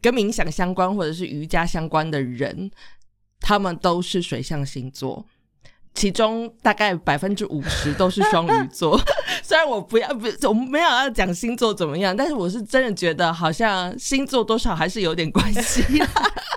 [0.00, 2.70] 跟冥想相关或者是瑜伽相关的人，
[3.40, 5.26] 他们都是水象星座。
[5.94, 8.96] 其中大概百分之五十都是双鱼座，
[9.42, 15.82] 虽然我不要不，我们没有要讲星座怎么样，但是我是真的觉得好像星座多少还是有点关系。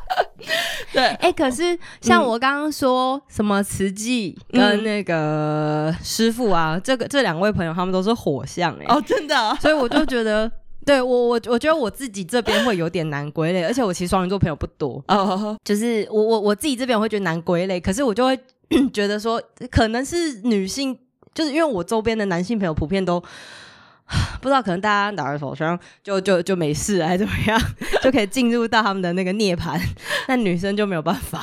[0.94, 10.52] 对，哎、可是像我刚刚说什么慈济跟那个师傅啊，这个这两位朋友他们都是火象哎、哦，真的啊、所以我就觉得，
[10.86, 18.40] 对我我我觉得我自己这边会有点难归类，而且我其实双鱼座朋友不多，哦，就是我我我自己这边我会觉得难归类，可是我就会
[18.94, 20.98] 觉得说，可能是女性，
[21.34, 23.24] 就是因为我周边的男性朋友普遍都。
[24.42, 27.58] 不知道可能大家打个手枪就就就没事还是怎么样，
[28.04, 29.80] 就可以进入到他们的那个涅槃，
[30.28, 31.42] 那女生就没有办法。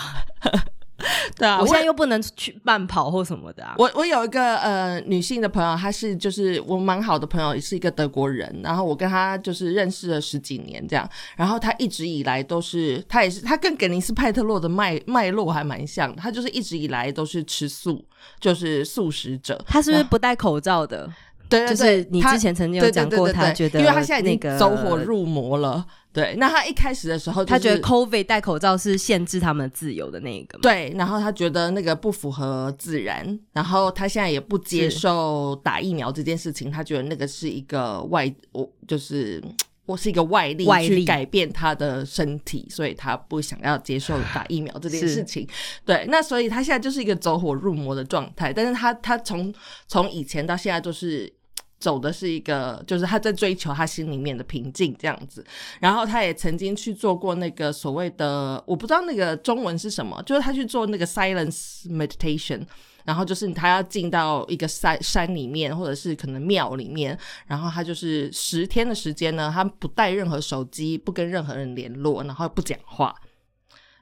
[1.36, 3.74] 对啊，我现在又不能去慢跑或什么的啊。
[3.78, 8.60] 我我有一个呃女性的朋友，她是就是我蛮好的朋友，也是一个德国人。
[8.62, 11.08] 然后我跟她就是认识了十几年这样。
[11.36, 16.14] 然后她一直以来都是，她也是，她跟格尼斯派特洛的脉脉络还蛮像。
[16.16, 18.04] 她就是一直以来都是吃素，
[18.40, 19.62] 就是素食者。
[19.66, 21.10] 她是不是不戴口罩的？
[21.48, 25.86] 对对对，你之前曾经有讲过，他觉得，因为他现在那个走火入魔了。
[26.10, 30.58] 对，那他一开始的时候，他觉得 COVID 戴口罩是限制他们自由的那个。
[30.58, 39.40] 对，然后他觉得那个不符合自然，然后他现在也不接受打疫苗这件事情，他觉得那个是一个外，我就是
[39.86, 45.46] 我是一个外力去改变他的身体，所以他不想要接受打疫苗这件事情。
[45.84, 49.54] 对，那所以他现在就是一个走火入魔的状态，但是他他从
[49.86, 51.32] 从以前到现在就是。
[51.78, 55.44] 走的是一个，就是他在追求他心里面的平静这样子，
[55.78, 62.60] 然后他也曾经去做过那个所谓的，我不知道那个中文是什么，就是他去做那个 silence meditation，
[63.04, 73.14] 然后就是他要进到一个山山里面，或者是可能庙里面，然后他就是十天的时间呢，他不带任何手机，不跟任何人联络，然后不讲话，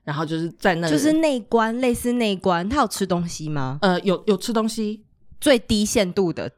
[0.02, 3.78] 然后就是在那就是内观，类似内观，他有吃东西吗？
[3.82, 5.04] 呃，有有吃东西，
[5.38, 6.50] 最低限度的。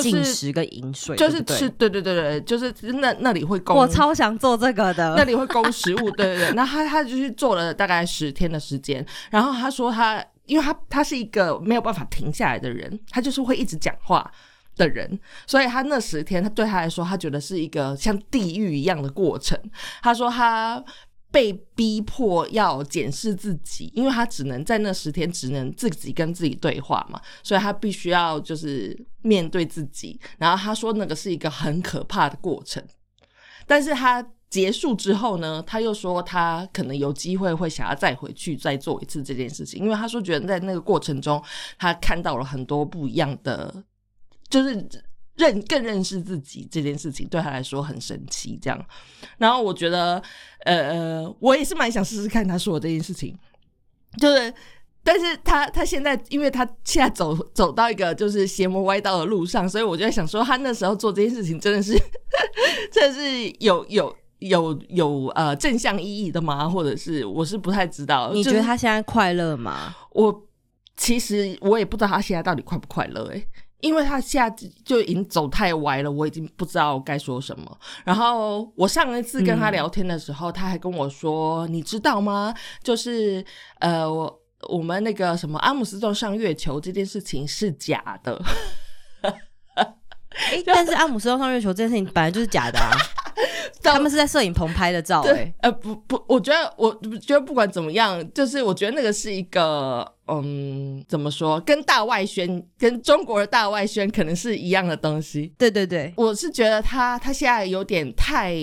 [0.00, 6.52] 进食跟饮水，就是吃，对对对对，就是那那里会供，我超想做这个的，那里会供食物，对对对。
[6.52, 14.30] 那他他就去做了大概十天的时间，然后他说他，因为他他是一个没有办法停下来的人，他就是会一直讲话
[14.76, 19.58] 的人，所以他那十天他对他来说，他觉得是一个像地狱一样的过程。
[20.02, 20.82] 他说他。
[21.30, 30.20] 被逼迫要检视自己，因为他只能在那十天只能自己跟自己对话嘛，所以他必须要就是面对自己。
[30.38, 32.82] 然后他说那个是一个很可怕的过程，
[33.66, 41.42] 但是他结束之后呢，他又说他可能有机会会想要再回去再做一次这件事情，因为他说觉得在那个过程中
[41.78, 43.84] 他看到了很多不一样的，
[44.48, 44.88] 就是。
[45.36, 48.86] 认更认识自己这件事情对他来说很神奇，这样。
[49.38, 50.22] 然后我觉得，
[50.64, 53.34] 呃，我也是蛮想试试看他说的这件事情，
[54.18, 54.52] 就是，
[55.02, 61.96] 但是他他现在，因为他现在走走到一个就是邪魔歪道的路上，所以我就在想说，他那时候做这件事情真的是，
[62.92, 66.68] 真的是有有有有呃正向意义的吗？
[66.68, 68.30] 或者是我是不太知道。
[68.34, 69.96] 你觉得他现在快乐吗？
[70.10, 70.46] 我
[70.98, 73.42] 其实我也不知道他现在到底快不快乐，哎。
[73.80, 74.48] 因为他下
[74.84, 77.78] 就已经走太歪了，我已经不知道该说什么。
[78.04, 82.54] 然后我上一次跟他聊天的时候，他还跟我说：“你知道吗？
[82.82, 83.44] 就是
[83.78, 88.40] 呃，我我们那个什么阿姆斯壮上月球这件事情是假的。”
[90.30, 92.90] 哎，但是阿姆斯壮上月球这件事情本来就是假的啊。
[93.82, 105.52] 他们是在摄影棚拍的照，对，呃，不不，我觉得，我觉得不管怎么样，就是我觉得那个是一个，嗯，怎么说，跟大外宣，跟中国的大外宣可能是一样的东西。
[105.58, 108.54] 对对对，我是觉得他他现在有点太，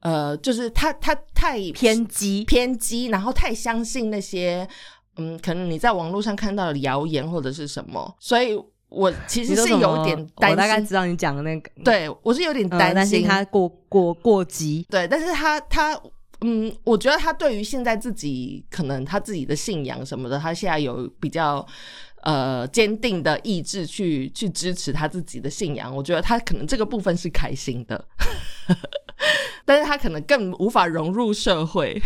[0.00, 4.68] 呃，就是他他太偏激偏激，然后太相信那些，
[5.16, 8.58] 嗯，可能你在网络上看到的谣言或者是什么，所以。
[8.88, 16.00] 我其实是有点担心，我大概知道你讲的那个，对我是有点担心他过过过激，对，但是他他
[16.40, 21.66] 嗯，我觉得他对于现在自己可能他自己的信仰什么的，他现在有比较
[22.22, 28.04] 呃坚定的意志去去支持他自己的信仰，我觉得他可能这个部分是开心的，
[29.66, 32.00] 但是他可能更无法融入社会。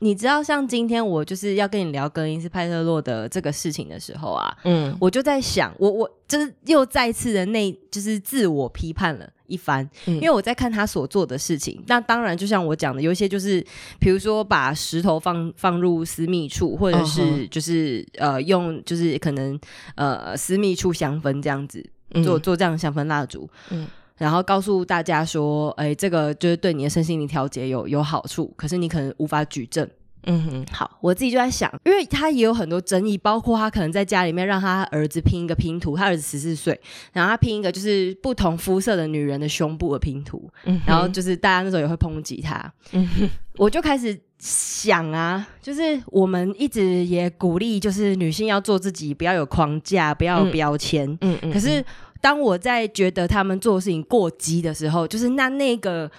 [0.00, 11.82] 你知道，像今天我就是要跟你聊格林斯派特洛的这个事情的时候啊，嗯，我就在想，我我就是又再次的那，就是自我批判了一番，因为我在看他所做的事情。
[11.86, 13.64] 那当然，就像我讲的，有一些就是，
[13.98, 19.58] 比如说把石头放放入私密处，或者是就是呃用就是可能
[19.94, 21.82] 呃私密处香氛这样子
[22.22, 23.86] 做做这样香氛蜡烛，嗯。
[24.16, 29.88] 然后告诉大家说，哎，这个就是对你的身心灵调节有有好处，可是你可能无法举证。
[30.28, 36.80] 嗯哼，好，我自己就在想，因为他也有很多争议，包括他可能在家里面让他儿子拼一个拼图，他儿子十四岁，
[37.12, 40.50] 然后他拼一个就是不同肤色的女人的胸部的拼图，
[40.84, 42.72] 然后就是大家那时候也会抨击他。
[42.90, 51.08] 嗯哼，我就开始想啊，就是我们一直也鼓励，就是女性要做自己，不要有框架，不要有标签。
[51.20, 51.84] 嗯嗯，可是。
[52.20, 56.10] 当我在觉得他们做事情过激的时候，就是那那个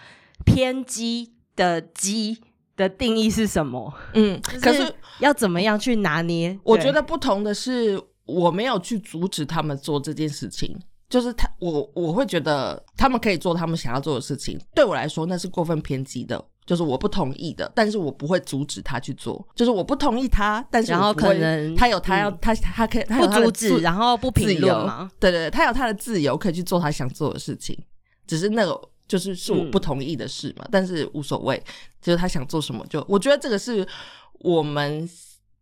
[0.45, 2.37] 偏激的激
[2.75, 3.93] 的定义是什么？
[4.13, 6.57] 嗯，可是要怎么样去拿捏？
[6.63, 10.77] 我觉得不同的是，我没有去阻止他们做这件事情，
[11.09, 25.09] 就是他，我我会觉得他们可以做他们想要做的事情，对我来说那是过分偏激的，就是我不同意的，但是我不会阻止他去做，就是我不同意他，但是可能他有他要、嗯他他可以他有不他的阻止，自然后不评自由论嘛。
[25.19, 27.75] 对对对，他有他的自由，可以去做他想做的事情，
[28.27, 31.59] 只是那个就是是我嗯不同意的事嘛，但是无所谓，
[32.01, 33.87] 就是他想做什么就，我觉得这个是
[34.41, 35.09] 我们。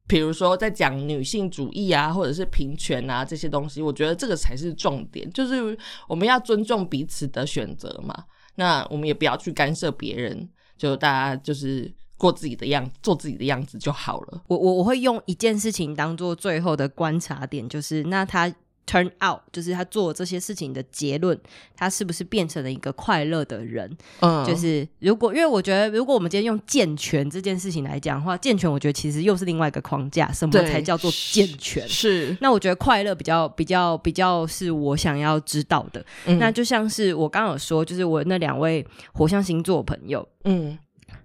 [0.08, 5.76] 比如说，在讲女性主义啊，或者是平权啊这些东西，我觉得这个才是重点，就是
[6.08, 8.16] 我们要尊重彼此的选择嘛。
[8.53, 10.47] 那我们也不要去干涉别人，
[10.78, 14.42] 就大家就是过自己的样，做自己的样子就好了。
[14.48, 18.54] 我我我会用一件事情当做最后的观察点，就是那他
[18.86, 21.38] turn out，就是他做这些事情的结论，
[21.76, 23.90] 他是不是变成了一个快乐的人？
[24.20, 31.88] 嗯，就是如果因为我觉得，如果我们今天用健全这件事情来讲的话，健全我觉得其实又是另外一个框架，什么才叫做健全？
[31.88, 36.06] 是，那我觉得快乐比较比较比较是我想要知道的。
[36.26, 40.78] 嗯那就像是我刚刚有说，就是我那两位火象星座朋友，嗯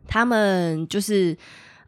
[0.06, 1.36] 他们就是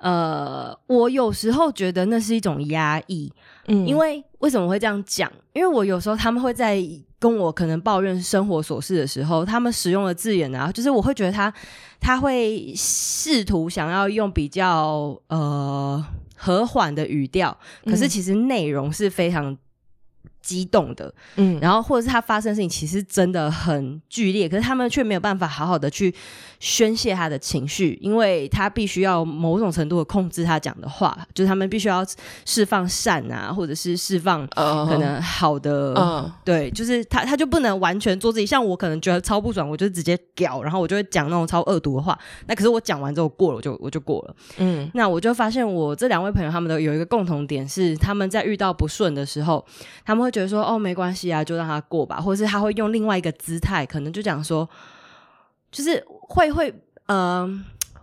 [0.03, 3.32] 呃，我有时候觉得那是一种压抑，
[3.68, 3.86] 嗯。
[3.86, 5.30] 因为为什么会这样讲？
[5.53, 6.82] 因为我有时候他们会在
[7.20, 11.55] 跟我可能抱怨生活琐事的时候，他们使用的字眼啊，就是我会觉得他
[12.00, 16.05] 他会试图想要用比较呃
[16.36, 18.09] 和缓的语调，可是嗯。
[18.09, 19.57] 其实内容是非常
[20.40, 21.61] 激动的，嗯。
[21.61, 26.12] 然后或者是他发生的事情其实真的很剧烈，可是他们却没有办法好好的去
[26.63, 32.07] 宣泄他的情绪，因为他必须要某种程度的控制他讲的话，就是他们必须要
[32.47, 35.93] 释放善啊，或者是释放呃可能好的。
[35.99, 38.47] 嗯对，就是他，他就不能完全做自己。
[38.47, 42.17] 像我可能觉得超不爽，我就直接屌，然后我就会讲那种超恶毒的话。
[42.47, 44.37] 那可是我讲完之后过了，我就我就过了。
[44.59, 49.67] 嗯那我就发现，我这两位朋友他们的有一个共同点是，他们在遇到不顺的时候，
[50.05, 54.69] 他们会觉得说：“哦，没关系啊，就让他过吧。”或者是他会用另外一个姿态，可能就讲说，
[55.73, 56.73] 就是会会
[57.07, 57.49] 呃，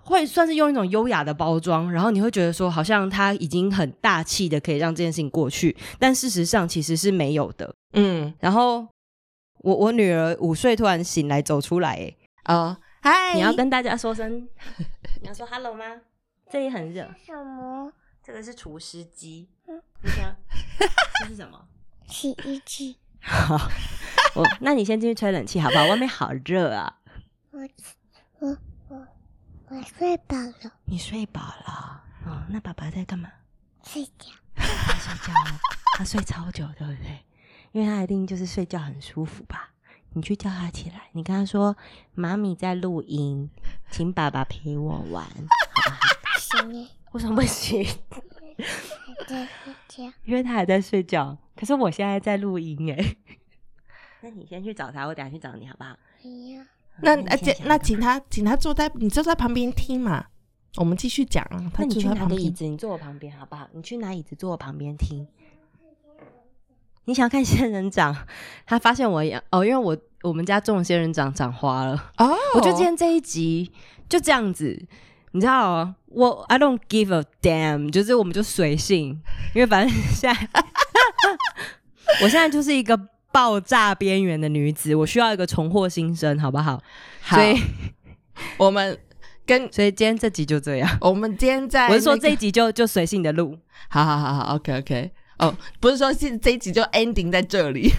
[0.04, 7.74] 会算是用一种优雅的包装，然后你会觉得说，好像他已经很大气的可以让这件事情过去，但事实上其实是没有的。
[7.94, 8.86] 嗯然后
[9.60, 11.94] 我我女儿午睡突然醒来走出来，
[12.44, 14.48] 哎，哦，嗨，你要跟大家说声，
[15.22, 15.86] 你要说 hello 吗？
[16.50, 17.08] 这里很热。
[17.26, 17.92] 什么
[18.24, 19.48] 这个是除湿机，
[20.04, 20.36] 你想
[21.22, 21.60] 这是什么？
[22.08, 22.98] 洗衣机？
[23.22, 23.58] 好，
[24.36, 25.86] 我那你先进去吹冷气好不好？
[25.88, 26.99] 外面好热啊！
[27.60, 27.68] 我
[28.48, 28.58] 我
[28.88, 29.08] 我
[29.68, 32.42] 我睡饱了，你睡饱了哦？
[32.50, 33.30] 那爸爸在干嘛？
[33.84, 34.32] 睡觉。
[34.56, 34.64] 他
[34.98, 35.60] 睡觉了，
[35.98, 37.26] 他睡超久，对不对？
[37.74, 39.72] 因为他一定就是睡觉很舒服吧？
[40.14, 41.76] 你去叫他起来，你跟他说
[42.16, 43.50] ：“妈咪在录音，
[43.92, 45.32] 请爸爸陪我玩，好
[46.22, 47.84] 不好行耶，？”为什么不行？
[47.84, 50.14] 还在睡觉。
[50.24, 53.16] 因为他还在睡觉，可是我现在在录音哎。
[54.22, 55.98] 那你先去找他，我等下去找你好不好？
[56.24, 56.64] 没有，
[57.02, 60.26] 那你而且那请他请他坐在你坐在旁边听嘛，
[60.78, 61.58] 我们继续讲啊。
[61.74, 63.68] 他那你去坐在旁边，拿个椅子，你坐我旁边好不好？
[63.74, 65.28] 你去拿椅子坐我旁边听。
[67.06, 68.16] 你想要看仙人掌？
[68.66, 72.12] 他发现我养哦，因为我我们家种的仙人掌长花了。
[72.18, 73.72] 哦，我觉得今天这一集
[74.08, 74.86] 就这样子，
[75.32, 75.96] 你知道哦？
[76.06, 79.20] 我 I don't give a damn，就是我们就随性，
[79.56, 80.50] 因为反正现在
[82.22, 83.00] 我现在就是一个
[83.32, 86.82] 爆炸边缘的女子，我需要一个重获新生，好不好？
[87.22, 87.58] 好所以
[88.58, 88.98] 我们
[89.46, 90.98] 跟所以今天这集就这样。
[91.02, 93.58] 我们今天在、我是说这一集就就随性的录，
[93.90, 95.12] 好好好好，OK OK。
[95.40, 97.92] 哦，不是说是这一集就 ending 在这里，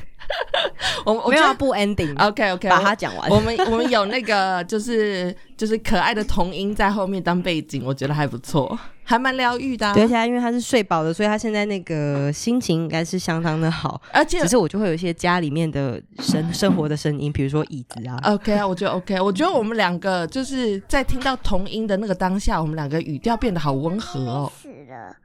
[1.05, 3.31] 我我觉得我没有要不 ending，OK OK，把它讲完。
[3.31, 9.95] 我们我们有那个就是就是可爱的童音在后面当背景，我觉得还不错，还蛮疗愈的、啊。
[9.95, 14.01] 对，而且因为他是睡饱的，所以他现在那个心情应该是相当的好。
[14.13, 18.19] 而且只是我就会有一些家里面的生 生活的声音，比如说椅子啊。
[18.25, 24.53] OK 啊，我觉得 OK，我觉得我们两个就是在听到童音的那个当下，我们两个语调变得好温和哦。
[24.61, 25.17] 死了。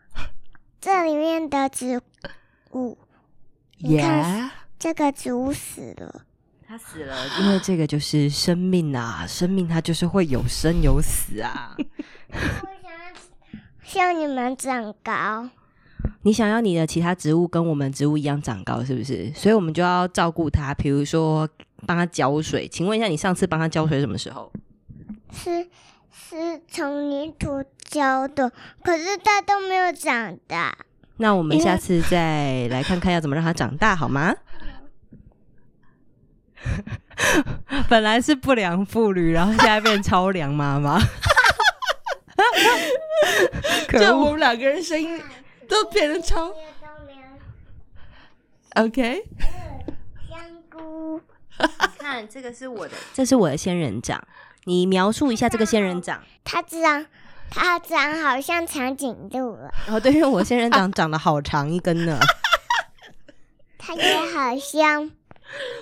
[0.85, 1.99] 这里面的植
[2.73, 2.95] 物，
[3.79, 6.21] 你耶、看这个植物死了。
[6.67, 11.75] 他死了，因为这个就是生命啊，生命它就是会有生有死啊。
[12.29, 13.11] 我想要
[13.81, 15.49] 像你们长高，
[16.21, 19.33] 你想要你的其他植物跟我们植物一样长高，是不是？
[19.33, 21.49] 所以我们就要照顾它，比如说
[21.87, 22.67] 帮它浇水。
[22.67, 24.53] 请问一下，你上次帮它浇水什么时候？
[25.31, 25.67] 是
[26.17, 28.49] 是从泥土浇的，
[28.81, 30.77] 可是它都没有长大。
[31.17, 34.33] 那我们下次再来看看要怎么让它长大，好吗？
[37.89, 40.97] 本来是不良妇女，然后现在变超良妈妈。
[43.87, 44.01] 可恶！
[44.01, 45.21] 就我们两个人声音
[45.67, 46.51] 都变得超
[48.75, 49.23] OK。
[50.27, 50.39] 香
[50.71, 51.21] 菇，
[51.99, 54.25] 看这个是我的，这是我的仙人掌。
[54.65, 56.21] 你描述一下这个仙人掌。
[56.43, 57.05] 它长，
[57.49, 59.71] 它长好像长颈鹿了。
[59.89, 62.19] 哦，对，因为我仙人掌长得好长一根呢。
[63.77, 65.11] 它也好像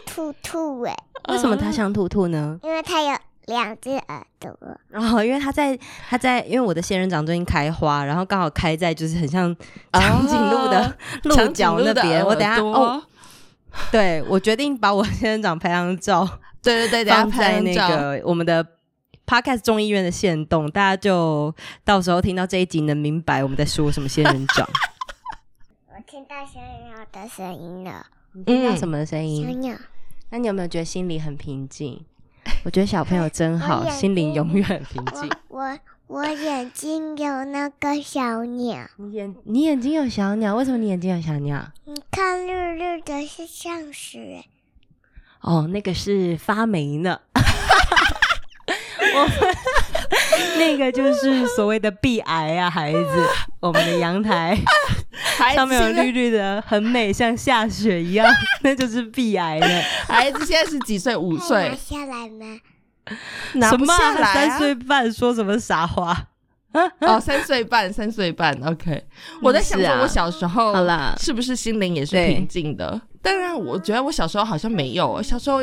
[0.05, 0.95] 兔兔哎，
[1.29, 2.59] 为什么它像兔兔呢？
[2.61, 4.53] 因为它有两只耳朵。
[4.89, 5.77] 然后，因为它在
[6.09, 9.55] 它在，因为我的仙人掌最近开花，然后刚好开在就是很像
[9.93, 12.25] 长颈鹿的 鹿角那边。
[12.25, 13.01] 我等下哦，
[13.89, 16.27] 对我决定把我仙人掌拍张照，
[16.64, 18.66] 对对对，放在那个我们的
[19.28, 21.53] Podcast 中医院的线动，大家就
[21.84, 24.68] 到时候听到这一集能明白我们在说什么仙人掌。
[25.89, 29.45] 我听到小鸟的声音了，你听到什么声音？
[29.45, 29.78] 小鸟。
[30.30, 32.03] 那你有没有觉得心里很平静？
[32.66, 35.30] 我觉得小朋友真好，心灵永远平静。
[35.49, 38.89] 我我眼睛有那个小鸟。
[38.97, 40.55] 你眼你眼睛有小鸟？
[40.55, 41.72] 为什么你眼睛有小鸟？
[41.86, 44.43] 你看绿绿的，是像是。
[45.43, 47.19] 哦，那个是发霉呢。
[49.15, 49.55] 我们
[50.57, 53.27] 那个就是所谓的壁癌啊，孩子，
[53.59, 54.57] 我们的阳台。
[55.53, 58.25] 上面有绿绿的，很美，像下雪一样，
[58.61, 59.67] 那就是鼻癌的
[60.07, 60.45] 孩子。
[60.45, 61.15] 现在是几岁？
[61.15, 61.69] 五岁？
[61.69, 62.59] 拿下来吗？
[63.55, 64.33] 拿不下来。
[64.33, 66.27] 三岁半，说什么傻话？
[67.01, 68.53] 哦，三岁半，三岁半。
[68.65, 69.03] OK，
[69.41, 72.99] 我在想说，我小时候，好啦，是不是心灵也是平静的？
[73.21, 75.21] 当然，我觉得我小时候好像没有。
[75.21, 75.59] 小时候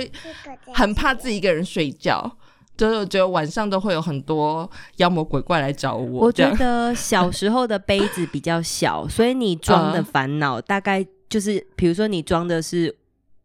[0.73, 2.37] 很怕自己一个人睡觉。
[2.77, 6.21] 就是觉得晚上都会有很多妖魔鬼怪来找我。
[6.21, 12.97] 我觉得小时候的杯子比较小，所以你装的烦恼大概就是，比如说你装的是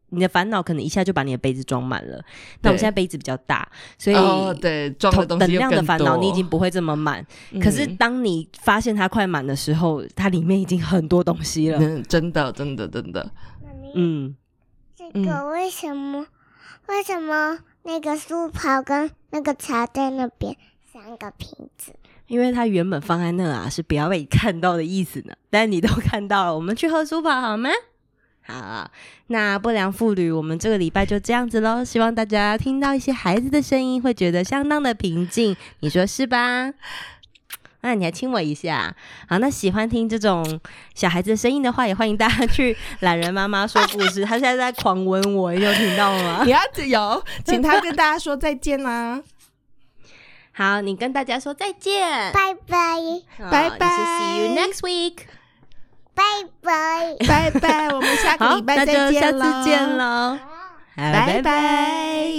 [0.10, 2.24] 你的烦恼，可能一下就把你的杯子装满了。
[2.62, 4.16] 那我们现在杯子比较大，所以
[4.60, 7.26] 对装的东西能量的烦恼你已经不会这么满。
[7.62, 11.80] 可是当你发现它快满的时候，它里面已经很多东西了。
[12.04, 13.32] 真的，真的，真的。
[13.96, 14.36] 嗯，
[14.96, 16.28] 这个为什么？
[16.88, 17.60] 为什么？
[17.84, 20.56] 那个书包跟那个茶在那边
[20.92, 21.94] 三个瓶子，
[22.26, 25.34] 因为它原本放在那啊，是不要被你看到的意思呢。
[25.52, 27.70] 但你都看到了，我们去喝书包好吗？
[28.48, 28.90] 好，
[29.28, 31.84] 那不良妇女，我们这个礼拜就这样子喽。
[31.84, 36.72] 希望大家听到一些孩子的声音，会觉得相当的平静，你说是吧？
[37.82, 38.96] 那你还亲我一下，
[39.28, 39.38] 好。
[39.40, 40.60] 那喜欢听这种
[40.96, 44.24] 小孩子的声音的话，也欢迎大家去 懒人妈妈说故事。
[44.26, 46.42] 他现在在狂吻我，你有听到吗？
[46.46, 49.22] 你要有，请他跟大家说再见啦。
[50.52, 52.98] 好，你跟大家说再见，拜拜，
[53.52, 55.18] 拜拜，See you next week，
[56.16, 56.24] 拜
[56.62, 60.40] 拜，拜拜，我们下个礼拜再见喽，下次见喽，
[60.96, 62.32] 拜拜，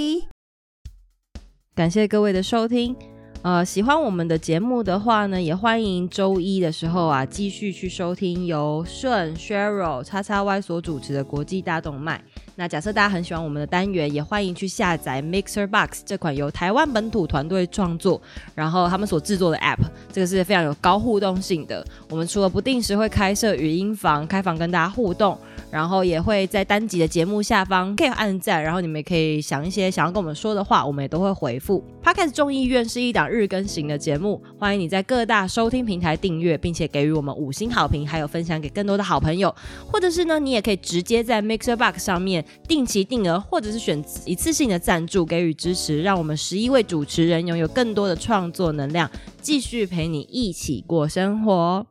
[1.74, 2.96] 感谢各位的收听。
[3.42, 12.24] 呃，喜欢我们的节目的话呢，也欢迎周一的时候啊，继续去收听由顺 Cheryl 叉叉 Y 所主持的国际大动脉。
[12.58, 18.20] 那假设大家很喜欢我们的单元，也欢迎去下载 Mixer Box 这款由台湾本土团队创作，
[18.54, 19.76] 然后他们所制作的 App，
[20.10, 21.86] 这个是非常有高互动性的。
[22.08, 25.38] 我们除了不定时会开设语音房，开房跟大家互动，
[25.70, 31.84] 然后也会在单集的节目下方可以按赞，然后你们也可以想一些想要跟我们说的话，我们也都会回复。
[32.02, 39.54] Podcast 众议院是一档日更型的节目，欢迎你在各大收听平台订阅，并且给予我们五星好评，还有分享给更多的好朋友，
[39.86, 42.45] 或者是呢，你也可以直接在 Mixer Box 上面。
[42.68, 51.86] 定期定额或者是选一次性的赞助给予支持，让我们十一位主持人拥有更多的创作能量，继续陪你一起过生活。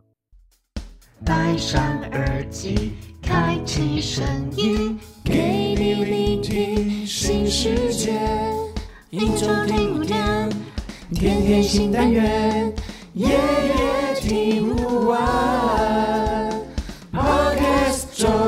[1.23, 1.81] 戴上
[2.11, 2.91] 耳机，
[3.21, 4.23] 开启声
[4.55, 8.19] 音，给你聆听新世界。
[9.09, 10.49] 一周听五天，
[11.13, 12.73] 天天新单元，
[13.13, 16.51] 夜夜听不完。
[17.13, 18.44] Podcast 中。